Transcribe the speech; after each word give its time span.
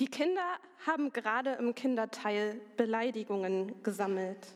Die 0.00 0.06
Kinder 0.06 0.58
haben 0.86 1.12
gerade 1.12 1.52
im 1.52 1.74
Kinderteil 1.74 2.60
Beleidigungen 2.76 3.80
gesammelt 3.84 4.48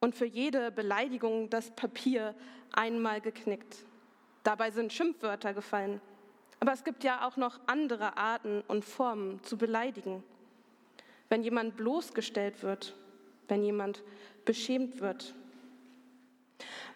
und 0.00 0.14
für 0.14 0.24
jede 0.24 0.70
Beleidigung 0.70 1.50
das 1.50 1.70
Papier 1.70 2.34
einmal 2.72 3.20
geknickt. 3.20 3.84
Dabei 4.42 4.70
sind 4.70 4.92
Schimpfwörter 4.92 5.52
gefallen. 5.52 6.00
Aber 6.60 6.72
es 6.72 6.84
gibt 6.84 7.04
ja 7.04 7.26
auch 7.26 7.36
noch 7.36 7.60
andere 7.66 8.16
Arten 8.16 8.62
und 8.68 8.84
Formen 8.84 9.42
zu 9.42 9.58
beleidigen. 9.58 10.22
Wenn 11.28 11.42
jemand 11.42 11.76
bloßgestellt 11.76 12.62
wird, 12.62 12.96
wenn 13.48 13.62
jemand 13.62 14.02
beschämt 14.46 15.00
wird. 15.00 15.34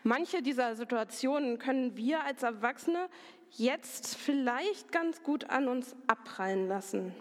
Manche 0.03 0.43
dieser 0.43 0.77
Situationen 0.77 1.59
können 1.59 1.97
wir 1.97 2.25
als 2.25 2.43
Erwachsene 2.43 3.09
jetzt 3.53 4.17
vielleicht 4.17 4.93
ganz 4.93 5.23
gut 5.23 5.51
an 5.51 5.69
uns 5.69 5.95
abprallen 6.07 6.69
lassen. 6.69 7.15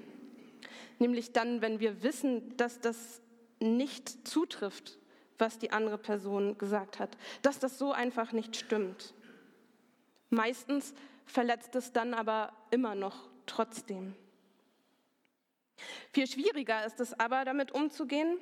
Nämlich 0.99 1.31
dann, 1.31 1.61
wenn 1.61 1.79
wir 1.79 2.03
wissen, 2.03 2.55
dass 2.57 2.79
das 2.79 3.21
nicht 3.59 4.27
zutrifft, 4.27 4.97
was 5.37 5.59
die 5.59 5.71
andere 5.71 5.97
Person 5.97 6.57
gesagt 6.57 6.99
hat, 6.99 7.17
dass 7.41 7.59
das 7.59 7.77
so 7.77 7.91
einfach 7.91 8.31
nicht 8.31 8.55
stimmt. 8.55 9.13
Meistens 10.29 10.93
verletzt 11.25 11.75
es 11.75 11.93
dann 11.93 12.13
aber 12.13 12.51
immer 12.71 12.95
noch 12.95 13.29
trotzdem. 13.45 14.15
Viel 16.11 16.27
schwieriger 16.27 16.85
ist 16.85 16.99
es 16.99 17.17
aber, 17.19 17.45
damit 17.45 17.71
umzugehen, 17.71 18.39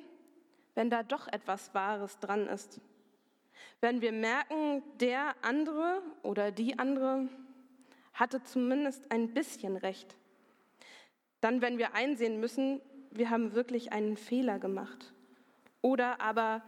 wenn 0.74 0.90
da 0.90 1.02
doch 1.02 1.28
etwas 1.28 1.74
Wahres 1.74 2.18
dran 2.18 2.46
ist. 2.46 2.80
Wenn 3.80 4.00
wir 4.00 4.12
merken, 4.12 4.82
der 5.00 5.34
andere 5.42 6.02
oder 6.22 6.50
die 6.50 6.78
andere 6.78 7.28
hatte 8.16 8.42
zumindest 8.42 9.12
ein 9.12 9.32
bisschen 9.32 9.76
recht. 9.76 10.16
Dann, 11.40 11.60
wenn 11.60 11.78
wir 11.78 11.94
einsehen 11.94 12.40
müssen, 12.40 12.80
wir 13.10 13.30
haben 13.30 13.54
wirklich 13.54 13.92
einen 13.92 14.16
Fehler 14.16 14.58
gemacht. 14.58 15.12
Oder 15.82 16.20
aber, 16.20 16.62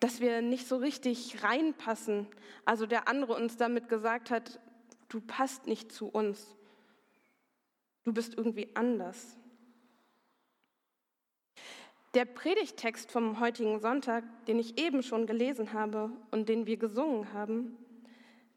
dass 0.00 0.20
wir 0.20 0.40
nicht 0.42 0.66
so 0.66 0.76
richtig 0.76 1.42
reinpassen. 1.42 2.26
Also 2.64 2.86
der 2.86 3.08
andere 3.08 3.34
uns 3.34 3.56
damit 3.56 3.88
gesagt 3.88 4.30
hat, 4.30 4.60
du 5.08 5.20
passt 5.20 5.66
nicht 5.66 5.92
zu 5.92 6.06
uns. 6.06 6.56
Du 8.04 8.12
bist 8.12 8.34
irgendwie 8.36 8.70
anders. 8.74 9.36
Der 12.14 12.24
Predigtext 12.24 13.10
vom 13.10 13.40
heutigen 13.40 13.80
Sonntag, 13.80 14.24
den 14.46 14.58
ich 14.58 14.78
eben 14.78 15.02
schon 15.02 15.26
gelesen 15.26 15.72
habe 15.72 16.10
und 16.30 16.48
den 16.48 16.66
wir 16.66 16.76
gesungen 16.76 17.32
haben, 17.32 17.76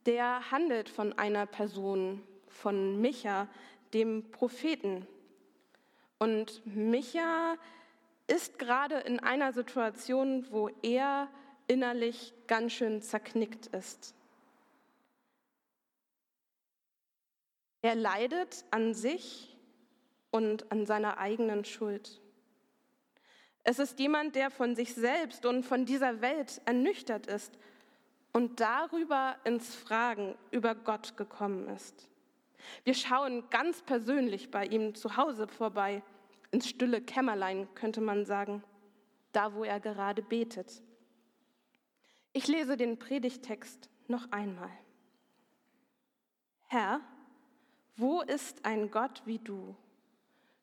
der 0.06 0.52
handelt 0.52 0.90
von 0.90 1.18
einer 1.18 1.46
Person, 1.46 2.24
von 2.48 3.00
Micha, 3.02 3.48
dem 3.94 4.32
Propheten. 4.32 5.08
Und 6.18 6.66
Micha 6.66 7.56
ist 8.28 8.60
gerade 8.60 8.96
in 9.00 9.20
einer 9.20 9.54
Situation, 9.54 10.46
wo 10.52 10.70
er 10.82 11.28
innerlich 11.68 12.34
ganz 12.48 12.74
schön 12.74 13.02
zerknickt 13.02 13.68
ist. 13.68 14.14
Er 17.82 17.96
leidet 17.96 18.66
an 18.72 18.94
sich 18.94 19.56
und 20.32 20.72
an 20.72 20.86
seiner 20.86 21.18
eigenen 21.18 21.64
Schuld. 21.66 22.20
Es 23.64 23.80
ist 23.80 24.00
jemand, 24.00 24.36
der 24.36 24.52
von 24.52 24.76
sich 24.76 24.94
selbst 24.94 25.46
und 25.46 25.64
von 25.64 25.86
dieser 25.86 26.22
Welt 26.22 26.62
ernüchtert 26.66 27.28
ist 27.28 27.58
und 28.34 28.60
darüber 28.60 29.38
ins 29.44 29.76
Fragen 29.76 30.36
über 30.52 30.76
Gott 30.76 31.18
gekommen 31.18 31.68
ist. 31.70 32.08
Wir 32.84 32.94
schauen 32.94 33.50
ganz 33.50 33.82
persönlich 33.82 34.52
bei 34.52 34.66
ihm 34.66 34.96
zu 34.96 35.18
Hause 35.18 35.48
vorbei, 35.48 36.04
ins 36.52 36.68
stille 36.68 37.02
Kämmerlein 37.02 37.68
könnte 37.76 38.02
man 38.02 38.26
sagen, 38.26 38.64
da 39.32 39.54
wo 39.54 39.64
er 39.64 39.80
gerade 39.80 40.22
betet. 40.22 40.82
Ich 42.34 42.48
lese 42.48 42.78
den 42.78 43.00
Predigtext 43.00 43.90
noch 44.08 44.32
einmal. 44.32 44.72
Herr, 46.68 47.02
wo 47.96 48.22
ist 48.22 48.66
ein 48.66 48.92
Gott 48.92 49.24
wie 49.26 49.40
du? 49.40 49.76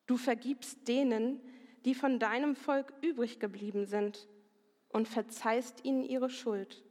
Du 0.06 0.16
vergibst 0.16 0.86
denen, 0.86 1.40
die 1.84 1.94
von 1.94 2.18
deinem 2.18 2.54
Volk 2.56 2.92
übrig 3.02 3.40
geblieben 3.40 3.86
sind, 3.86 4.28
und 4.96 5.08
verzeihst 5.08 5.84
ihnen 5.84 6.04
ihre 6.04 6.30
Schuld. 6.30 6.82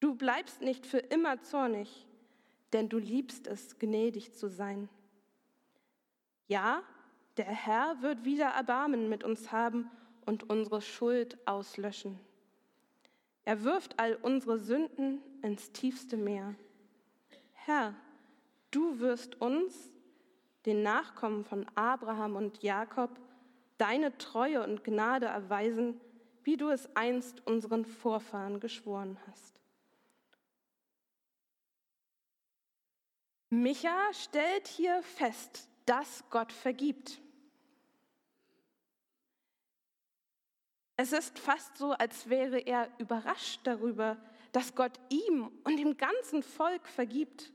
Du 0.00 0.14
bleibst 0.14 0.60
nicht 0.60 0.86
für 0.86 0.98
immer 0.98 1.42
zornig, 1.42 2.06
denn 2.72 2.88
du 2.88 2.98
liebst 2.98 3.46
es, 3.46 3.78
gnädig 3.78 4.34
zu 4.34 4.48
sein. 4.48 4.88
Ja, 6.46 6.82
der 7.36 7.46
Herr 7.46 8.00
wird 8.02 8.24
wieder 8.24 8.46
Erbarmen 8.46 9.08
mit 9.08 9.24
uns 9.24 9.52
haben 9.52 9.90
und 10.26 10.48
unsere 10.50 10.82
Schuld 10.82 11.38
auslöschen. 11.46 12.18
Er 13.44 13.64
wirft 13.64 13.98
all 13.98 14.14
unsere 14.14 14.58
Sünden 14.58 15.22
ins 15.42 15.72
tiefste 15.72 16.16
Meer. 16.16 16.54
Herr, 17.54 17.94
du 18.70 18.98
wirst 18.98 19.40
uns, 19.40 19.90
den 20.66 20.82
Nachkommen 20.82 21.44
von 21.44 21.66
Abraham 21.74 22.36
und 22.36 22.62
Jakob, 22.62 23.10
deine 23.78 24.16
Treue 24.18 24.62
und 24.62 24.84
Gnade 24.84 25.26
erweisen, 25.26 26.00
wie 26.44 26.56
du 26.56 26.68
es 26.68 26.94
einst 26.94 27.46
unseren 27.46 27.84
Vorfahren 27.84 28.60
geschworen 28.60 29.18
hast. 29.30 29.57
Micha 33.50 34.12
stellt 34.12 34.68
hier 34.68 35.02
fest, 35.02 35.68
dass 35.86 36.22
Gott 36.30 36.52
vergibt. 36.52 37.20
Es 40.96 41.12
ist 41.12 41.38
fast 41.38 41.78
so, 41.78 41.92
als 41.92 42.28
wäre 42.28 42.58
er 42.58 42.90
überrascht 42.98 43.60
darüber, 43.64 44.16
dass 44.52 44.74
Gott 44.74 44.98
ihm 45.08 45.50
und 45.64 45.76
dem 45.76 45.96
ganzen 45.96 46.42
Volk 46.42 46.88
vergibt. 46.88 47.52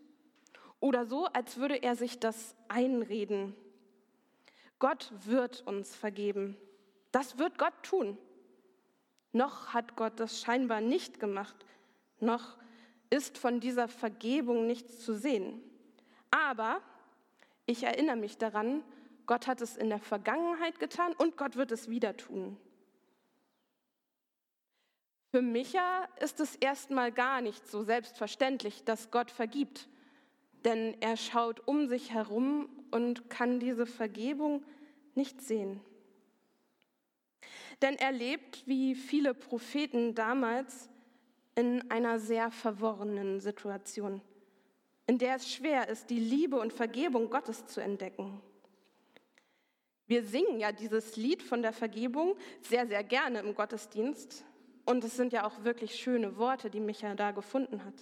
Oder 0.80 1.06
so, 1.06 1.26
als 1.28 1.58
würde 1.58 1.76
er 1.76 1.96
sich 1.96 2.20
das 2.20 2.56
einreden. 2.70 3.56
Gott 4.80 5.12
wird 5.25 5.62
uns 5.68 5.96
vergeben. 5.96 6.58
Das 7.12 7.38
wird 7.38 7.58
Gott 7.58 7.84
tun. 7.84 8.18
Noch 9.31 9.74
hat 9.74 9.96
Gott 9.96 10.20
das 10.20 10.42
scheinbar 10.42 10.81
nicht 10.81 11.20
gemacht. 11.20 11.56
Noch 12.20 12.58
ist 13.10 13.38
von 13.38 13.60
dieser 13.60 13.88
Vergebung 13.88 14.68
nichts 14.68 15.00
zu 15.00 15.16
sehen. 15.16 15.62
Aber 16.34 16.82
ich 17.68 17.84
erinnere 17.84 18.16
mich 18.16 18.40
daran, 18.40 18.84
Gott 19.28 19.46
hat 19.46 19.62
es 19.62 19.78
in 19.78 19.90
der 19.90 20.00
Vergangenheit 20.00 20.80
getan 20.80 21.14
und 21.14 21.38
Gott 21.38 21.58
wird 21.58 21.72
es 21.72 21.90
wieder 21.90 22.18
tun. 22.18 22.58
Für 25.30 25.44
Micha 25.44 26.08
ist 26.22 26.40
es 26.40 26.56
erstmal 26.56 27.12
gar 27.12 27.42
nicht 27.42 27.68
so 27.68 27.84
selbstverständlich, 27.84 28.84
dass 28.84 29.12
Gott 29.12 29.30
vergibt, 29.30 29.88
denn 30.66 31.00
er 31.02 31.18
schaut 31.18 31.68
um 31.68 31.88
sich 31.88 32.12
herum 32.12 32.68
und 32.90 33.30
kann 33.30 33.60
diese 33.60 33.86
Vergebung 33.86 34.66
nicht 35.14 35.40
sehen. 35.40 35.82
Denn 37.84 37.96
er 37.96 38.12
lebt, 38.12 38.68
wie 38.68 38.96
viele 38.96 39.36
Propheten 39.36 40.16
damals, 40.16 40.90
in 41.54 41.92
einer 41.92 42.18
sehr 42.18 42.50
verworrenen 42.50 43.40
Situation, 43.40 44.20
in 45.08 45.18
der 45.18 45.36
es 45.36 45.52
schwer 45.52 45.90
ist, 45.90 46.09
die 46.09 46.19
Liebe 46.19 46.59
und 46.59 46.74
Vergebung 46.74 47.30
Gottes 47.30 47.66
zu 47.66 47.81
entdecken. 47.81 48.41
Wir 50.06 50.24
singen 50.24 50.59
ja 50.59 50.72
dieses 50.72 51.16
Lied 51.16 51.41
von 51.41 51.62
der 51.62 51.74
Vergebung 51.74 52.36
sehr, 52.62 52.88
sehr 52.88 53.03
gerne 53.03 53.40
im 53.40 53.56
Gottesdienst. 53.56 54.46
Und 54.86 55.03
es 55.03 55.16
sind 55.16 55.31
ja 55.31 55.46
auch 55.46 55.63
wirklich 55.63 55.96
schöne 55.96 56.38
Worte, 56.38 56.69
die 56.69 56.81
Micha 56.81 57.16
da 57.16 57.31
gefunden 57.31 57.86
hat. 57.86 57.94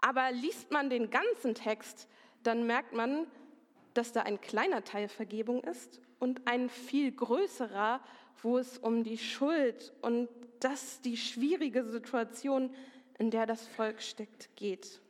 Aber 0.00 0.30
liest 0.32 0.70
man 0.70 0.90
den 0.90 1.10
ganzen 1.10 1.54
Text, 1.54 2.08
dann 2.42 2.66
merkt 2.66 2.92
man, 2.92 3.26
dass 3.94 4.12
da 4.12 4.22
ein 4.22 4.40
kleiner 4.40 4.84
Teil 4.84 5.08
Vergebung 5.08 5.62
ist 5.62 6.00
und 6.18 6.46
ein 6.46 6.68
viel 6.68 7.12
größerer, 7.12 8.00
wo 8.42 8.58
es 8.58 8.78
um 8.78 9.04
die 9.04 9.18
Schuld 9.18 9.92
und 10.02 10.28
das 10.60 11.00
die 11.00 11.16
schwierige 11.16 11.84
Situation, 11.84 12.74
in 13.18 13.30
der 13.30 13.46
das 13.46 13.66
Volk 13.66 14.02
steckt, 14.02 14.54
geht. 14.56 15.00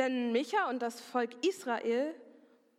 Denn 0.00 0.32
Micha 0.32 0.70
und 0.70 0.80
das 0.80 0.98
Volk 0.98 1.44
Israel 1.44 2.14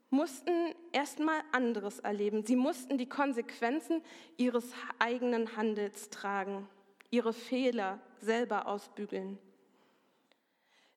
mussten 0.09 0.73
erstmal 0.91 1.39
anderes 1.51 1.99
erleben. 1.99 2.43
Sie 2.43 2.55
mussten 2.55 2.97
die 2.97 3.07
Konsequenzen 3.07 4.01
ihres 4.37 4.73
eigenen 4.97 5.55
Handels 5.55 6.09
tragen, 6.09 6.67
ihre 7.11 7.31
Fehler 7.31 7.99
selber 8.21 8.65
ausbügeln. 8.65 9.37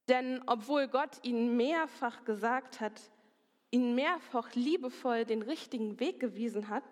Denn 0.09 0.41
obwohl 0.47 0.89
Gott 0.89 1.23
ihnen 1.25 1.59
mehrfach 1.59 2.25
gesagt 2.25 2.81
hat, 2.81 3.03
ihnen 3.71 3.95
mehrfach 3.95 4.55
liebevoll 4.55 5.27
den 5.27 5.43
richtigen 5.43 6.01
Weg 6.01 6.21
gewiesen 6.21 6.71
hat, 6.71 6.85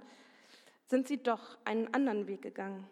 sind 0.88 1.08
sie 1.08 1.23
doch 1.23 1.56
einen 1.64 1.94
anderen 1.94 2.26
Weg 2.26 2.43
gegangen. 2.43 2.87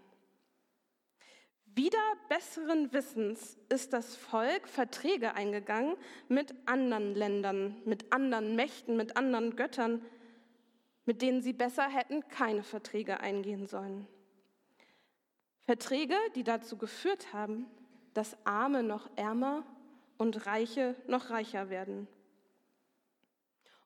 Wieder 1.74 1.98
besseren 2.28 2.92
Wissens 2.92 3.58
ist 3.68 3.92
das 3.92 4.16
Volk 4.16 4.68
Verträge 4.68 5.34
eingegangen 5.34 5.96
mit 6.28 6.54
anderen 6.66 7.14
Ländern, 7.14 7.80
mit 7.84 8.12
anderen 8.12 8.56
Mächten, 8.56 8.96
mit 8.96 9.16
anderen 9.16 9.54
Göttern, 9.54 10.04
mit 11.04 11.22
denen 11.22 11.42
sie 11.42 11.52
besser 11.52 11.88
hätten 11.88 12.28
keine 12.28 12.62
Verträge 12.62 13.20
eingehen 13.20 13.66
sollen. 13.66 14.06
Verträge, 15.64 16.16
die 16.34 16.42
dazu 16.42 16.76
geführt 16.76 17.32
haben, 17.32 17.66
dass 18.14 18.36
Arme 18.44 18.82
noch 18.82 19.08
ärmer 19.16 19.64
und 20.18 20.46
Reiche 20.46 20.96
noch 21.06 21.30
reicher 21.30 21.70
werden. 21.70 22.08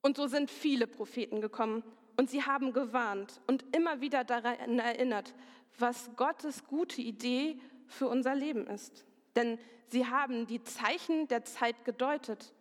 Und 0.01 0.17
so 0.17 0.27
sind 0.27 0.51
viele 0.51 0.87
Propheten 0.87 1.41
gekommen 1.41 1.83
und 2.17 2.31
sie 2.31 2.43
haben 2.43 2.73
gewarnt 2.73 3.41
und 3.47 3.65
immer 3.77 4.01
wieder 4.01 4.25
daran 4.25 4.79
erinnert, 4.79 5.35
was 5.79 6.11
Gottes 6.17 6.67
gute 6.67 7.03
Idee 7.03 7.59
für 7.87 8.09
unser 8.09 8.35
Leben 8.35 8.67
ist. 8.67 9.05
Denn 9.37 9.59
sie 9.89 10.07
haben 10.07 10.47
die 10.47 10.63
Zeichen 10.63 11.29
der 11.29 11.45
Zeit 11.45 11.85
gedeutet, 11.85 12.53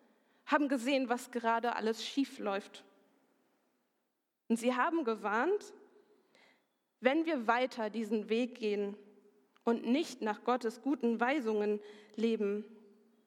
haben 0.45 0.67
gesehen, 0.67 1.09
was 1.09 1.31
gerade 1.31 1.75
alles 1.75 2.05
schief 2.05 2.39
läuft. 2.39 2.83
Und 4.49 4.57
sie 4.57 4.75
haben 4.75 5.03
gewarnt, 5.03 5.73
wenn 6.99 7.25
wir 7.25 7.47
weiter 7.47 7.89
diesen 7.89 8.29
Weg 8.29 8.55
gehen 8.55 8.95
und 9.63 9.85
nicht 9.85 10.21
nach 10.21 10.43
Gottes 10.43 10.81
guten 10.81 11.19
Weisungen 11.19 11.79
leben, 12.15 12.65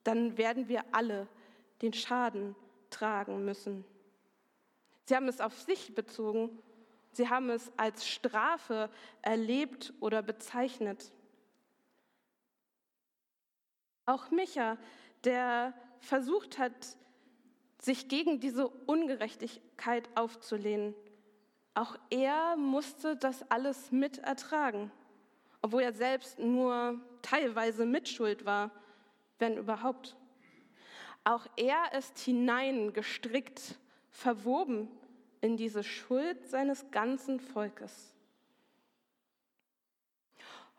dann 0.05 0.39
werden 0.39 0.69
wir 0.69 0.85
alle 0.93 1.27
den 1.83 1.93
Schaden 1.93 2.55
tragen 2.91 3.45
müssen. 3.45 3.85
Sie 5.05 5.15
haben 5.15 5.29
es 5.29 5.41
auf 5.41 5.59
sich 5.61 5.95
bezogen, 5.95 6.59
sie 7.13 7.29
haben 7.29 7.51
es 7.51 7.71
als 7.77 8.07
Strafe 8.09 8.91
erlebt 9.23 9.93
oder 10.01 10.23
bezeichnet. 10.23 11.13
Auch 14.07 14.31
Micha, 14.31 14.79
der 15.25 15.75
versucht 15.99 16.59
hat, 16.59 16.97
sich 17.81 18.09
gegen 18.09 18.41
diese 18.41 18.69
Ungerechtigkeit 18.69 20.09
aufzulehnen, 20.15 20.95
auch 21.75 21.99
er 22.09 22.57
musste 22.57 23.17
das 23.17 23.51
alles 23.51 23.93
mit 23.93 24.17
ertragen, 24.19 24.91
obwohl 25.61 25.83
er 25.83 25.93
selbst 25.93 26.39
nur 26.39 26.99
teilweise 27.21 27.85
mitschuld 27.85 28.47
war, 28.47 28.71
wenn 29.39 29.59
überhaupt. 29.59 30.17
Auch 31.25 31.47
er 31.57 31.93
ist 31.93 32.19
hineingestrickt, 32.19 33.79
verwoben 34.11 34.89
in 35.43 35.59
diese 35.59 35.85
Schuld 35.85 36.49
seines 36.49 36.91
ganzen 36.91 37.41
Volkes. 37.41 38.15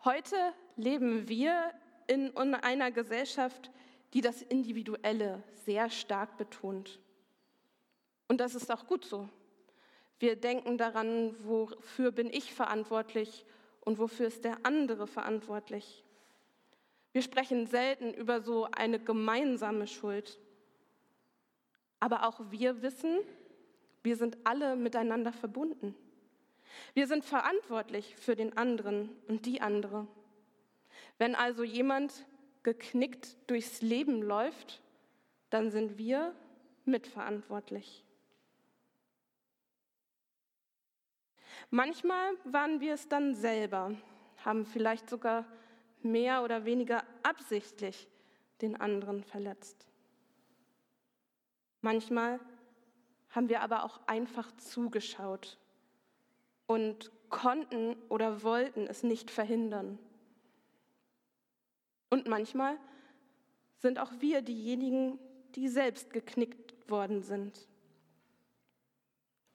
Heute 0.04 0.36
leben 0.78 1.28
wir 1.28 1.74
in 2.08 2.36
einer 2.36 2.92
Gesellschaft, 2.92 3.72
die 4.14 4.22
das 4.22 4.42
Individuelle 4.42 5.44
sehr 5.66 5.90
stark 5.90 6.38
betont. 6.38 7.00
Und 8.28 8.40
das 8.40 8.56
ist 8.56 8.72
auch 8.72 8.88
gut 8.88 9.06
so. 9.06 9.30
Wir 10.20 10.36
denken 10.36 10.78
daran, 10.78 11.36
wofür 11.46 12.12
bin 12.12 12.32
ich 12.32 12.54
verantwortlich 12.54 13.46
und 13.82 14.00
wofür 14.00 14.28
ist 14.28 14.44
der 14.44 14.58
andere 14.64 15.08
verantwortlich. 15.08 16.04
Wir 17.12 17.22
sprechen 17.22 17.68
selten 17.68 18.14
über 18.14 18.42
so 18.42 18.68
eine 18.72 19.00
gemeinsame 19.00 19.88
Schuld. 19.88 20.40
Aber 22.00 22.28
auch 22.28 22.40
wir 22.50 22.82
wissen, 22.82 23.20
wir 24.04 24.16
sind 24.16 24.38
alle 24.44 24.76
miteinander 24.76 25.34
verbunden. 25.34 25.96
Wir 26.94 27.08
sind 27.08 27.24
verantwortlich 27.26 28.16
für 28.16 28.36
den 28.36 28.58
anderen 28.58 29.10
und 29.28 29.46
die 29.46 29.62
andere. 29.62 30.08
Wenn 31.18 31.36
also 31.36 31.64
jemand 31.64 32.26
geknickt 32.64 33.38
durchs 33.50 33.82
Leben 33.82 34.22
läuft, 34.22 34.82
dann 35.50 35.72
sind 35.72 35.98
wir 35.98 36.36
mitverantwortlich. 36.86 38.04
Manchmal 41.70 42.34
waren 42.46 42.80
wir 42.80 42.94
es 42.94 43.08
dann 43.10 43.36
selber, 43.36 43.96
haben 44.46 44.66
vielleicht 44.66 45.10
sogar 45.10 45.46
mehr 46.02 46.44
oder 46.44 46.66
weniger 46.66 47.04
absichtlich 47.24 48.08
den 48.62 48.80
anderen 48.80 49.24
verletzt. 49.24 49.88
Manchmal 51.82 52.40
haben 53.30 53.50
wir 53.50 53.62
aber 53.62 53.84
auch 53.84 54.00
einfach 54.08 54.52
zugeschaut 54.58 55.58
und 56.66 57.12
konnten 57.30 57.96
oder 58.10 58.44
wollten 58.44 58.88
es 58.88 59.04
nicht 59.04 59.30
verhindern. 59.30 60.00
Und 62.10 62.28
manchmal 62.28 62.78
sind 63.80 64.00
auch 64.00 64.12
wir 64.20 64.42
diejenigen, 64.42 65.20
die 65.56 65.68
selbst 65.68 66.12
geknickt 66.12 66.90
worden 66.90 67.22
sind. 67.22 67.68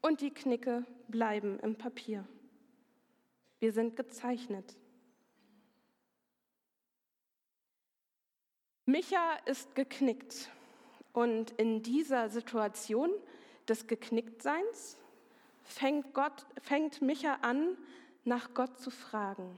Und 0.00 0.20
die 0.20 0.34
Knicke 0.34 0.84
bleiben 1.08 1.58
im 1.60 1.76
Papier. 1.76 2.26
Wir 3.60 3.72
sind 3.72 3.96
gezeichnet. 3.96 4.76
Micha 8.84 9.36
ist 9.46 9.74
geknickt 9.76 10.50
und 11.12 11.52
in 11.52 11.82
dieser 11.82 12.28
Situation 12.28 13.10
des 13.68 13.86
Geknicktseins 13.86 14.98
fängt, 15.62 16.12
Gott, 16.14 16.46
fängt 16.60 17.00
Micha 17.00 17.34
an, 17.42 17.76
nach 18.24 18.54
Gott 18.54 18.78
zu 18.80 18.90
fragen. 18.90 19.56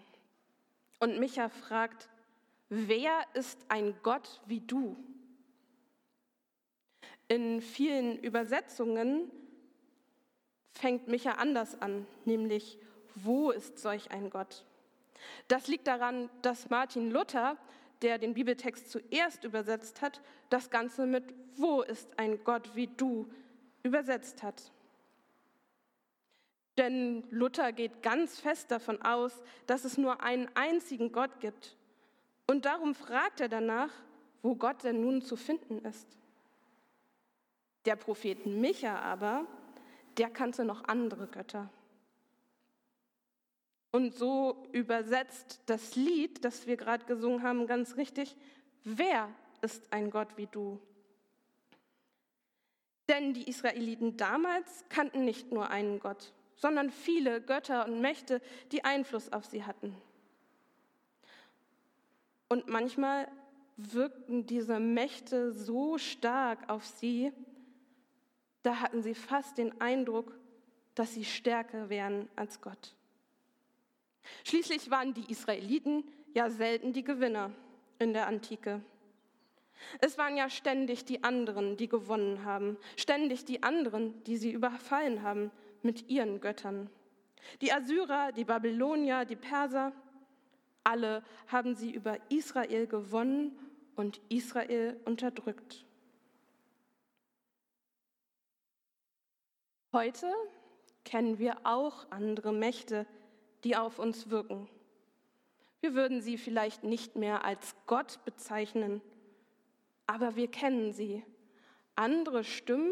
Und 1.00 1.19
Micha 1.19 1.49
fragt, 1.49 2.11
wer 2.69 3.25
ist 3.35 3.59
ein 3.69 3.95
Gott 4.03 4.41
wie 4.47 4.61
du? 4.61 4.97
In 7.29 7.61
vielen 7.61 8.19
Übersetzungen 8.19 9.31
fängt 10.73 11.09
Micha 11.09 11.33
anders 11.33 11.81
an, 11.81 12.07
nämlich 12.25 12.79
wo 13.15 13.51
ist 13.51 13.79
solch 13.79 14.11
ein 14.11 14.29
Gott? 14.31 14.65
Das 15.49 15.69
liegt 15.69 15.87
daran, 15.87 16.29
dass 16.43 16.69
Martin 16.69 17.11
Luther, 17.11 17.57
der 18.03 18.19
den 18.19 18.35
Bibeltext 18.35 18.91
zuerst 18.91 19.45
übersetzt 19.45 20.03
hat, 20.03 20.21
das 20.51 20.71
Ganze 20.71 21.07
mit 21.07 21.25
wo 21.57 21.83
ist 21.83 22.19
ein 22.19 22.43
Gott 22.45 22.75
wie 22.75 22.89
du 22.89 23.31
übersetzt 23.83 24.43
hat. 24.43 24.73
Denn 26.77 27.25
Luther 27.31 27.73
geht 27.73 28.03
ganz 28.03 28.41
fest 28.41 28.71
davon 28.71 29.01
aus, 29.03 29.43
dass 29.67 29.85
es 29.85 29.97
nur 29.97 30.23
einen 30.23 30.49
einzigen 30.57 31.13
Gott 31.13 31.39
gibt 31.41 31.77
und 32.46 32.64
darum 32.64 32.94
fragt 32.94 33.41
er 33.41 33.49
danach, 33.49 33.91
wo 34.43 34.55
Gott 34.55 34.85
denn 34.85 35.00
nun 35.00 35.23
zu 35.23 35.37
finden 35.37 35.79
ist. 35.79 36.06
Der 37.87 37.96
Prophet 37.96 38.46
Micha 38.46 38.99
aber, 38.99 39.46
der 40.19 40.31
kannte 40.31 40.65
noch 40.65 40.84
andere 40.84 41.27
Götter. 41.27 41.70
Und 43.91 44.15
so 44.15 44.67
übersetzt 44.72 45.63
das 45.67 45.94
Lied, 45.94 46.44
das 46.44 46.67
wir 46.67 46.77
gerade 46.77 47.05
gesungen 47.05 47.43
haben, 47.43 47.67
ganz 47.67 47.96
richtig, 47.96 48.36
wer 48.82 49.29
ist 49.63 49.93
ein 49.93 50.10
Gott 50.10 50.36
wie 50.36 50.46
du? 50.46 50.81
Denn 53.08 53.34
die 53.34 53.48
Israeliten 53.48 54.17
damals 54.17 54.84
kannten 54.89 55.24
nicht 55.24 55.53
nur 55.53 55.70
einen 55.70 56.01
Gott, 56.01 56.32
sondern 56.56 56.91
viele 56.91 57.41
Götter 57.41 57.86
und 57.86 58.01
Mächte, 58.01 58.41
die 58.72 58.84
Einfluss 58.84 59.32
auf 59.32 59.44
sie 59.44 59.65
hatten. 59.65 59.94
Und 62.48 62.69
manchmal 62.69 63.29
wirkten 63.77 64.46
diese 64.46 64.79
Mächte 64.79 65.53
so 65.53 65.98
stark 65.98 66.69
auf 66.69 66.86
sie, 66.86 67.32
da 68.63 68.81
hatten 68.81 69.03
sie 69.03 69.15
fast 69.15 69.58
den 69.58 69.81
Eindruck, 69.81 70.39
dass 70.94 71.15
sie 71.15 71.24
stärker 71.24 71.89
wären 71.89 72.29
als 72.36 72.60
Gott. 72.60 72.94
Schließlich 74.44 74.91
waren 74.91 75.13
die 75.13 75.31
Israeliten 75.31 76.05
ja 76.32 76.48
selten 76.51 76.93
die 76.93 77.05
Gewinner 77.05 77.51
in 77.98 78.13
der 78.13 78.27
Antike. 78.27 78.81
Es 80.01 80.17
waren 80.19 80.36
ja 80.36 80.48
ständig 80.48 81.05
die 81.05 81.22
anderen, 81.24 81.77
die 81.77 81.89
gewonnen 81.89 82.44
haben, 82.44 82.79
ständig 82.96 83.44
die 83.44 83.63
anderen, 83.63 84.22
die 84.24 84.36
sie 84.36 84.53
überfallen 84.53 85.22
haben 85.22 85.51
mit 85.82 86.08
ihren 86.08 86.41
Göttern. 86.41 86.89
Die 87.60 87.72
Assyrer, 87.72 88.32
die 88.32 88.44
Babylonier, 88.44 89.24
die 89.24 89.36
Perser, 89.36 89.93
alle 90.84 91.24
haben 91.48 91.74
sie 91.74 91.91
über 91.91 92.19
Israel 92.31 92.86
gewonnen 92.86 93.58
und 93.96 94.20
Israel 94.29 95.00
unterdrückt. 95.05 95.84
Heute 99.93 100.32
kennen 101.05 101.38
wir 101.38 101.58
auch 101.64 102.10
andere 102.10 102.53
Mächte, 102.53 103.06
die 103.62 103.76
auf 103.76 103.98
uns 103.98 104.31
wirken. 104.31 104.69
Wir 105.81 105.94
würden 105.94 106.20
sie 106.20 106.38
vielleicht 106.38 106.82
nicht 106.82 107.17
mehr 107.17 107.44
als 107.44 107.76
Gott 107.86 108.24
bezeichnen, 108.24 109.00
aber 110.06 110.34
wir 110.36 110.50
kennen 110.50 110.93
sie. 110.93 111.22
Andere 111.94 112.43
Stimmen, 112.43 112.91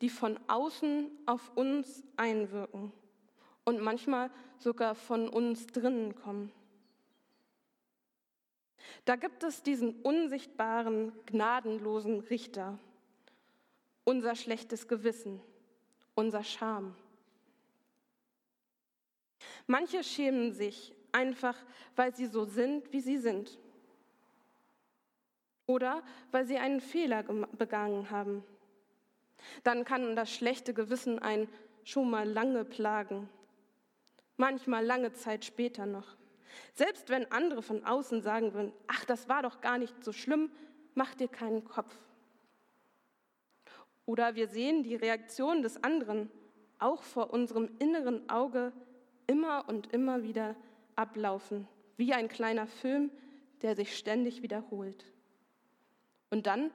die 0.00 0.08
von 0.08 0.38
außen 0.48 1.10
auf 1.26 1.52
uns 1.54 2.02
einwirken 2.16 2.92
und 3.64 3.80
manchmal 3.80 4.30
sogar 4.58 4.94
von 4.94 5.28
uns 5.28 5.66
drinnen 5.68 6.16
kommen. 6.16 6.52
Da 9.04 9.16
gibt 9.16 9.42
es 9.42 9.62
diesen 9.62 10.00
unsichtbaren, 10.02 11.12
gnadenlosen 11.26 12.20
Richter, 12.20 12.78
unser 14.04 14.34
schlechtes 14.34 14.88
Gewissen, 14.88 15.40
unser 16.14 16.44
Scham. 16.44 16.94
Manche 19.66 20.02
schämen 20.04 20.52
sich 20.52 20.94
einfach, 21.12 21.56
weil 21.96 22.14
sie 22.14 22.26
so 22.26 22.44
sind, 22.44 22.92
wie 22.92 23.00
sie 23.00 23.18
sind. 23.18 23.58
Oder 25.66 26.02
weil 26.30 26.46
sie 26.46 26.58
einen 26.58 26.80
Fehler 26.80 27.22
begangen 27.22 28.10
haben. 28.10 28.44
Dann 29.62 29.84
kann 29.84 30.16
das 30.16 30.32
schlechte 30.32 30.74
Gewissen 30.74 31.18
einen 31.18 31.48
schon 31.84 32.10
mal 32.10 32.28
lange 32.28 32.64
plagen. 32.64 33.28
Manchmal 34.36 34.84
lange 34.84 35.12
Zeit 35.12 35.44
später 35.44 35.86
noch. 35.86 36.16
Selbst 36.74 37.08
wenn 37.08 37.30
andere 37.30 37.62
von 37.62 37.84
außen 37.84 38.22
sagen 38.22 38.54
würden, 38.54 38.72
ach, 38.86 39.04
das 39.04 39.28
war 39.28 39.42
doch 39.42 39.60
gar 39.60 39.78
nicht 39.78 40.02
so 40.04 40.12
schlimm, 40.12 40.50
mach 40.94 41.14
dir 41.14 41.28
keinen 41.28 41.64
Kopf. 41.64 41.94
Oder 44.06 44.34
wir 44.34 44.48
sehen 44.48 44.82
die 44.82 44.96
Reaktion 44.96 45.62
des 45.62 45.82
anderen 45.82 46.30
auch 46.78 47.02
vor 47.02 47.32
unserem 47.32 47.70
inneren 47.78 48.28
Auge 48.28 48.72
immer 49.26 49.68
und 49.68 49.92
immer 49.92 50.22
wieder 50.22 50.56
ablaufen, 50.96 51.68
wie 51.96 52.12
ein 52.12 52.28
kleiner 52.28 52.66
Film, 52.66 53.10
der 53.62 53.76
sich 53.76 53.96
ständig 53.96 54.42
wiederholt. 54.42 55.04
Und 56.30 56.46
dann 56.46 56.70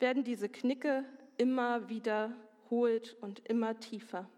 werden 0.00 0.24
diese 0.24 0.48
Knicke 0.48 1.04
immer 1.36 1.88
wiederholt 1.88 3.16
und 3.20 3.46
immer 3.48 3.78
tiefer. 3.78 4.28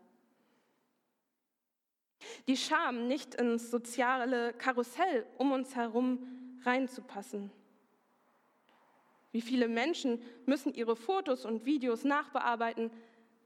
Die 2.46 2.56
Scham, 2.56 3.06
nicht 3.08 3.34
ins 3.34 3.70
soziale 3.70 4.52
Karussell 4.54 5.26
um 5.38 5.52
uns 5.52 5.74
herum 5.76 6.26
reinzupassen. 6.64 7.50
Wie 9.32 9.40
viele 9.40 9.68
Menschen 9.68 10.22
müssen 10.46 10.72
ihre 10.74 10.94
Fotos 10.94 11.44
und 11.44 11.64
Videos 11.64 12.04
nachbearbeiten, 12.04 12.90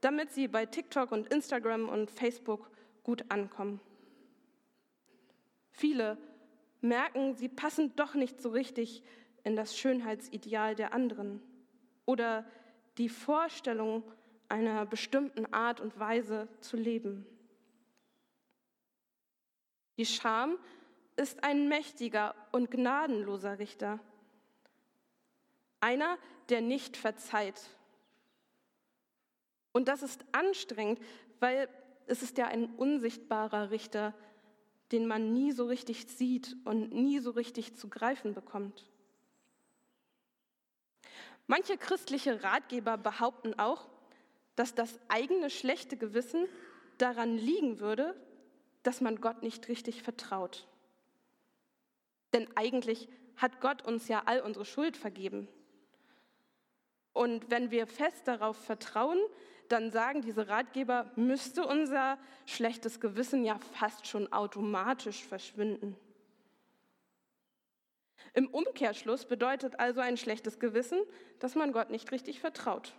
damit 0.01 0.31
sie 0.31 0.47
bei 0.47 0.65
TikTok 0.65 1.11
und 1.11 1.27
Instagram 1.33 1.89
und 1.89 2.11
Facebook 2.11 2.69
gut 3.03 3.25
ankommen. 3.29 3.79
Viele 5.71 6.17
merken, 6.81 7.35
sie 7.35 7.49
passen 7.49 7.95
doch 7.95 8.13
nicht 8.13 8.41
so 8.41 8.49
richtig 8.49 9.03
in 9.43 9.55
das 9.55 9.77
Schönheitsideal 9.77 10.75
der 10.75 10.93
anderen 10.93 11.41
oder 12.05 12.45
die 12.97 13.09
Vorstellung 13.09 14.03
einer 14.47 14.85
bestimmten 14.85 15.51
Art 15.53 15.79
und 15.79 15.99
Weise 15.99 16.47
zu 16.59 16.77
leben. 16.77 17.25
Die 19.99 20.05
Scham 20.05 20.57
ist 21.17 21.43
ein 21.43 21.67
mächtiger 21.67 22.33
und 22.53 22.71
gnadenloser 22.71 23.59
Richter. 23.59 23.99
Einer, 25.81 26.17
der 26.47 26.61
nicht 26.61 26.95
verzeiht. 26.95 27.61
Und 29.73 29.89
das 29.89 30.01
ist 30.01 30.23
anstrengend, 30.31 31.01
weil 31.41 31.67
es 32.07 32.23
ist 32.23 32.37
ja 32.37 32.47
ein 32.47 32.73
unsichtbarer 32.75 33.71
Richter, 33.71 34.13
den 34.93 35.05
man 35.05 35.33
nie 35.33 35.51
so 35.51 35.65
richtig 35.65 36.07
sieht 36.07 36.55
und 36.63 36.93
nie 36.93 37.19
so 37.19 37.31
richtig 37.31 37.75
zu 37.75 37.89
greifen 37.89 38.33
bekommt. 38.33 38.89
Manche 41.45 41.77
christliche 41.77 42.41
Ratgeber 42.41 42.97
behaupten 42.97 43.53
auch, 43.59 43.89
dass 44.55 44.73
das 44.73 44.97
eigene 45.09 45.49
schlechte 45.49 45.97
Gewissen 45.97 46.47
daran 46.97 47.37
liegen 47.37 47.81
würde, 47.81 48.15
dass 48.83 49.01
man 49.01 49.21
Gott 49.21 49.43
nicht 49.43 49.67
richtig 49.67 50.03
vertraut. 50.03 50.67
Denn 52.33 52.47
eigentlich 52.55 53.09
hat 53.37 53.61
Gott 53.61 53.81
uns 53.85 54.07
ja 54.07 54.23
all 54.25 54.41
unsere 54.41 54.65
Schuld 54.65 54.97
vergeben. 54.97 55.47
Und 57.13 57.49
wenn 57.49 57.71
wir 57.71 57.87
fest 57.87 58.27
darauf 58.27 58.57
vertrauen, 58.57 59.19
dann 59.67 59.91
sagen 59.91 60.21
diese 60.21 60.47
Ratgeber, 60.47 61.11
müsste 61.15 61.65
unser 61.65 62.17
schlechtes 62.45 62.99
Gewissen 62.99 63.43
ja 63.43 63.59
fast 63.73 64.07
schon 64.07 64.31
automatisch 64.31 65.23
verschwinden. 65.23 65.95
Im 68.33 68.47
Umkehrschluss 68.47 69.25
bedeutet 69.25 69.79
also 69.79 70.01
ein 70.01 70.17
schlechtes 70.17 70.59
Gewissen, 70.59 70.99
dass 71.39 71.55
man 71.55 71.71
Gott 71.71 71.89
nicht 71.89 72.11
richtig 72.11 72.39
vertraut. 72.39 72.93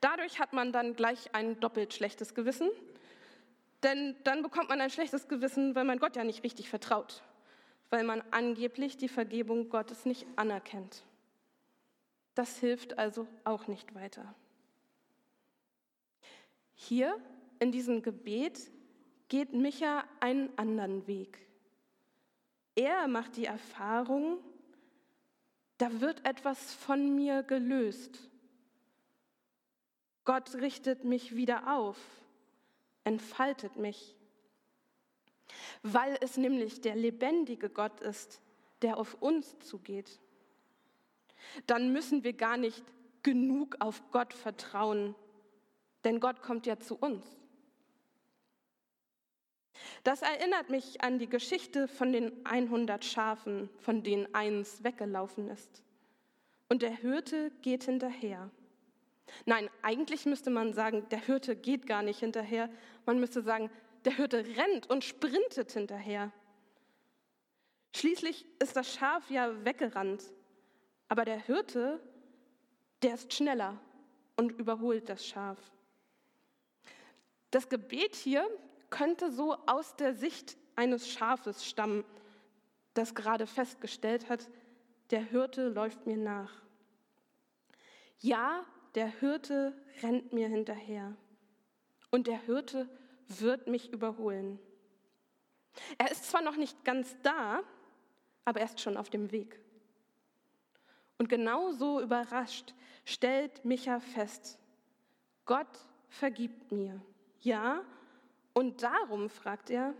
Dadurch 0.00 0.40
hat 0.40 0.52
man 0.52 0.72
dann 0.72 0.94
gleich 0.94 1.34
ein 1.34 1.60
doppelt 1.60 1.94
schlechtes 1.94 2.34
Gewissen 2.34 2.70
denn 3.82 4.16
dann 4.24 4.42
bekommt 4.42 4.68
man 4.68 4.80
ein 4.80 4.90
schlechtes 4.90 5.28
Gewissen, 5.28 5.74
weil 5.74 5.84
man 5.84 5.98
Gott 5.98 6.16
ja 6.16 6.24
nicht 6.24 6.44
richtig 6.44 6.68
vertraut, 6.68 7.22
weil 7.90 8.04
man 8.04 8.22
angeblich 8.30 8.96
die 8.96 9.08
Vergebung 9.08 9.68
Gottes 9.68 10.06
nicht 10.06 10.26
anerkennt. 10.36 11.04
Das 12.34 12.58
hilft 12.58 12.98
also 12.98 13.26
auch 13.44 13.66
nicht 13.66 13.94
weiter. 13.94 14.34
Hier 16.74 17.16
in 17.58 17.72
diesem 17.72 18.02
Gebet 18.02 18.70
geht 19.28 19.52
Micha 19.52 20.04
einen 20.20 20.56
anderen 20.58 21.06
Weg. 21.06 21.38
Er 22.74 23.06
macht 23.08 23.36
die 23.36 23.44
Erfahrung, 23.44 24.38
da 25.78 26.00
wird 26.00 26.24
etwas 26.26 26.74
von 26.74 27.14
mir 27.14 27.42
gelöst. 27.42 28.30
Gott 30.24 30.54
richtet 30.54 31.04
mich 31.04 31.34
wieder 31.34 31.76
auf 31.76 31.98
entfaltet 33.04 33.76
mich. 33.76 34.16
Weil 35.82 36.16
es 36.20 36.36
nämlich 36.36 36.80
der 36.80 36.96
lebendige 36.96 37.68
Gott 37.68 38.00
ist, 38.00 38.40
der 38.82 38.96
auf 38.96 39.14
uns 39.20 39.58
zugeht. 39.60 40.20
Dann 41.66 41.92
müssen 41.92 42.24
wir 42.24 42.32
gar 42.32 42.56
nicht 42.56 42.84
genug 43.22 43.76
auf 43.80 44.02
Gott 44.10 44.32
vertrauen, 44.32 45.14
denn 46.04 46.20
Gott 46.20 46.42
kommt 46.42 46.66
ja 46.66 46.78
zu 46.78 46.96
uns. 46.96 47.24
Das 50.04 50.22
erinnert 50.22 50.70
mich 50.70 51.02
an 51.02 51.18
die 51.18 51.28
Geschichte 51.28 51.88
von 51.88 52.12
den 52.12 52.44
100 52.44 53.04
Schafen, 53.04 53.68
von 53.78 54.02
denen 54.02 54.32
eins 54.34 54.82
weggelaufen 54.82 55.48
ist. 55.48 55.82
Und 56.68 56.82
der 56.82 56.90
Hirte 56.90 57.50
geht 57.62 57.84
hinterher. 57.84 58.50
Nein, 59.46 59.70
eigentlich 59.82 60.26
müsste 60.26 60.50
man 60.50 60.72
sagen, 60.72 61.08
der 61.10 61.20
Hirte 61.20 61.56
geht 61.56 61.86
gar 61.86 62.02
nicht 62.02 62.20
hinterher. 62.20 62.68
Man 63.06 63.18
müsste 63.18 63.42
sagen, 63.42 63.70
der 64.04 64.16
Hirte 64.16 64.44
rennt 64.56 64.90
und 64.90 65.04
sprintet 65.04 65.72
hinterher. 65.72 66.32
Schließlich 67.94 68.46
ist 68.58 68.76
das 68.76 68.94
Schaf 68.94 69.30
ja 69.30 69.64
weggerannt, 69.64 70.24
aber 71.08 71.24
der 71.24 71.38
Hirte, 71.38 72.00
der 73.02 73.14
ist 73.14 73.32
schneller 73.32 73.78
und 74.36 74.52
überholt 74.52 75.08
das 75.08 75.26
Schaf. 75.26 75.58
Das 77.50 77.68
Gebet 77.68 78.16
hier 78.16 78.48
könnte 78.88 79.30
so 79.30 79.54
aus 79.66 79.94
der 79.96 80.14
Sicht 80.14 80.56
eines 80.74 81.08
Schafes 81.08 81.66
stammen, 81.66 82.04
das 82.94 83.14
gerade 83.14 83.46
festgestellt 83.46 84.28
hat, 84.28 84.48
der 85.10 85.22
Hirte 85.22 85.68
läuft 85.68 86.06
mir 86.06 86.16
nach. 86.16 86.62
Ja, 88.20 88.64
der 88.94 89.06
Hirte 89.06 89.74
rennt 90.02 90.32
mir 90.32 90.48
hinterher 90.48 91.16
und 92.10 92.26
der 92.26 92.38
Hirte 92.42 92.88
wird 93.28 93.66
mich 93.66 93.92
überholen. 93.92 94.58
Er 95.98 96.10
ist 96.10 96.30
zwar 96.30 96.42
noch 96.42 96.56
nicht 96.56 96.84
ganz 96.84 97.16
da, 97.22 97.62
aber 98.44 98.60
er 98.60 98.66
ist 98.66 98.80
schon 98.80 98.96
auf 98.96 99.10
dem 99.10 99.32
Weg. 99.32 99.58
Und 101.18 101.28
genauso 101.28 102.00
überrascht 102.00 102.74
stellt 103.04 103.64
Micha 103.64 104.00
fest, 104.00 104.58
Gott 105.44 105.86
vergibt 106.08 106.72
mir. 106.72 107.00
Ja, 107.40 107.84
und 108.52 108.82
darum 108.82 109.30
fragt 109.30 109.70
er, 109.70 109.94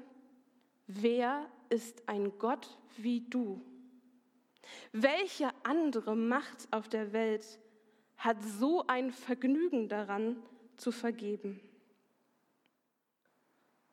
wer 0.87 1.49
ist 1.69 2.09
ein 2.09 2.39
Gott 2.39 2.79
wie 2.97 3.21
du? 3.23 3.61
Welche 4.93 5.51
andere 5.65 6.15
Macht 6.15 6.69
auf 6.71 6.89
der 6.89 7.13
Welt 7.13 7.59
hat 8.23 8.41
so 8.41 8.87
ein 8.87 9.11
Vergnügen 9.11 9.89
daran, 9.89 10.41
zu 10.77 10.93
vergeben. 10.93 11.61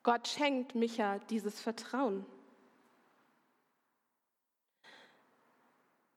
Gott 0.04 0.28
schenkt 0.28 0.76
Micha 0.76 1.18
dieses 1.30 1.60
Vertrauen. 1.60 2.26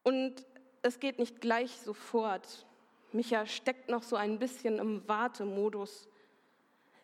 Und 0.02 0.46
es 0.82 1.00
geht 1.00 1.18
nicht 1.18 1.40
gleich 1.40 1.72
sofort. 1.78 2.66
Micha 3.12 3.46
steckt 3.46 3.88
noch 3.88 4.02
so 4.02 4.16
ein 4.16 4.38
bisschen 4.38 4.78
im 4.78 5.08
Wartemodus. 5.08 6.08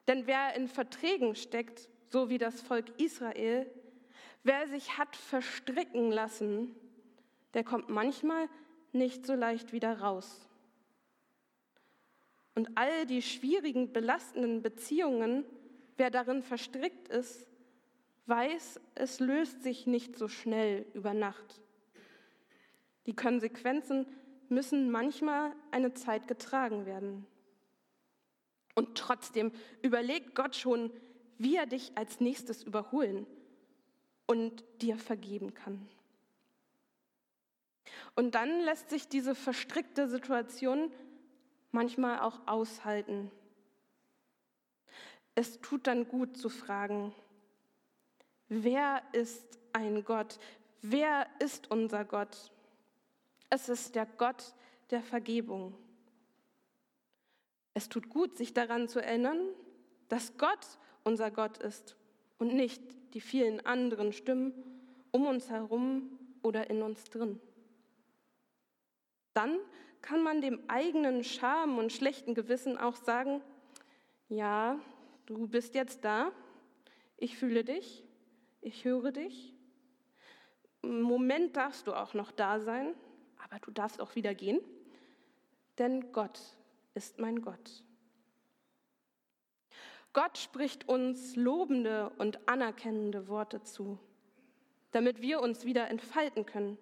Denn 0.09 0.27
wer 0.27 0.55
in 0.57 0.69
Verträgen 0.69 1.35
steckt, 1.35 1.88
so 2.11 2.29
wie 2.29 2.38
das 2.38 2.61
Volk 2.61 3.00
Israel, 3.00 3.67
wer 4.43 4.69
sich 4.69 4.99
hat 4.99 5.17
verstricken 5.17 6.11
lassen, 6.11 6.75
der 7.55 7.65
kommt 7.65 7.88
manchmal 7.88 8.49
nicht 8.93 9.27
so 9.27 9.35
leicht 9.35 9.73
wieder 9.73 10.00
raus 10.00 10.48
und 12.59 12.77
all 12.77 13.07
die 13.07 13.23
schwierigen, 13.23 13.93
belastenden 13.93 14.62
Beziehungen, 14.62 15.45
wer 15.97 16.11
darin 16.11 16.43
verstrickt 16.43 17.07
ist, 17.07 17.47
weiß, 18.27 18.81
es 18.97 19.21
löst 19.21 19.62
sich 19.62 19.87
nicht 19.87 20.17
so 20.17 20.27
schnell 20.27 20.85
über 20.93 21.15
Nacht. 21.15 21.61
Die 23.07 23.15
Konsequenzen 23.15 24.07
müssen 24.49 24.91
manchmal 24.91 25.53
eine 25.71 25.95
Zeit 25.95 26.27
getragen 26.27 26.85
werden. 26.85 27.29
Und 28.75 28.99
trotzdem 28.99 29.53
überlegt 29.83 30.35
Gott 30.35 30.57
schon, 30.57 30.91
wie 31.38 31.55
er 31.55 31.67
dich 31.67 31.93
als 31.95 32.19
nächstes 32.19 32.65
überholen 32.65 33.25
und 34.27 34.65
dir 34.83 34.99
vergeben 34.99 35.55
kann. 35.55 35.88
Und 38.17 38.35
dann 38.35 38.62
lässt 38.62 38.91
sich 38.91 39.07
diese 39.07 39.37
verstrickte 39.37 40.09
Situation 40.09 40.91
manchmal 41.71 42.21
auch 42.21 42.47
aushalten. 42.47 43.31
Es 45.35 45.61
tut 45.61 45.87
dann 45.87 46.09
gut 46.09 46.37
zu 46.37 46.49
fragen, 46.49 47.15
wer 48.49 49.03
ist 49.13 49.59
ein 49.73 50.05
Gott? 50.05 50.39
Wer 50.83 51.27
ist 51.39 51.71
unser 51.71 52.05
Gott? 52.05 52.53
Es 53.51 53.69
ist 53.69 53.95
der 53.95 54.07
Gott 54.07 54.55
der 54.91 55.03
Vergebung. 55.03 55.75
Es 57.75 57.89
tut 57.89 58.09
gut, 58.09 58.37
sich 58.37 58.55
daran 58.55 58.89
zu 58.89 59.01
erinnern, 59.01 59.41
dass 60.09 60.37
Gott 60.37 60.67
unser 61.05 61.31
Gott 61.31 61.59
ist 61.59 61.97
und 62.39 62.55
nicht 62.55 62.83
die 63.15 63.21
vielen 63.21 63.65
anderen 63.65 64.13
Stimmen 64.13 64.53
um 65.11 65.27
uns 65.27 65.49
herum 65.51 66.19
oder 66.43 66.71
in 66.71 66.83
uns 66.83 67.05
drin. 67.05 67.41
Dann 69.35 69.59
kann 70.02 70.23
man 70.23 70.40
dem 70.40 70.61
eigenen 70.69 71.25
Scham 71.25 71.78
und 71.78 71.93
schlechten 71.93 72.35
Gewissen 72.35 72.78
auch 72.78 72.97
sagen, 72.97 73.43
ja, 74.28 74.78
du 75.26 75.47
bist 75.49 75.75
jetzt 75.75 76.05
da, 76.05 76.33
ich 77.17 77.37
fühle 77.37 77.64
dich, 77.64 78.05
ich 78.61 78.85
höre 78.85 79.12
dich. 79.12 79.55
Im 80.83 81.02
Moment 81.02 81.57
darfst 81.57 81.87
du 81.87 81.95
auch 81.95 82.14
noch 82.14 82.31
da 82.31 82.61
sein, 82.61 82.95
aber 83.43 83.59
du 83.59 83.71
darfst 83.71 84.00
auch 84.00 84.14
wieder 84.14 84.35
gehen, 84.35 84.61
denn 85.78 86.12
Gott 86.12 86.40
ist 86.95 87.19
mein 87.19 87.43
Gott. 87.43 87.85
Gott 90.12 90.38
spricht 90.38 90.88
uns 90.88 91.37
lobende 91.37 92.11
und 92.19 92.49
anerkennende 92.49 93.28
Worte 93.28 93.62
zu, 93.62 93.99
damit 94.90 95.21
wir 95.21 95.40
uns 95.40 95.64
wieder 95.64 95.88
entfalten 95.88 96.47
können 96.47 96.78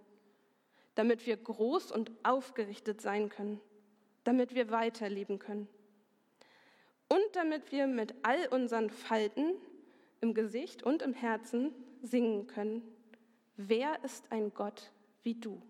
damit 0.97 1.27
wir 1.27 1.37
groß 1.37 1.93
und 1.93 2.11
aufgerichtet 2.25 3.01
sein 3.01 3.29
können, 3.29 3.61
damit 4.25 4.55
wir 4.55 4.71
weiterleben 4.71 5.39
können 5.39 5.69
und 7.09 7.25
damit 7.35 7.71
wir 7.71 7.87
mit 7.87 8.15
all 8.23 8.49
unseren 8.49 8.91
Falten 8.91 9.55
im 10.21 10.35
Gesicht 10.35 10.83
und 10.83 11.03
im 11.03 11.13
Herzen 11.13 11.73
singen 12.03 12.47
können. 12.49 12.83
Wer 13.57 14.03
ist 14.05 14.31
ein 14.31 14.53
Gott 14.53 14.91
wie 15.23 15.35
du? 15.35 15.63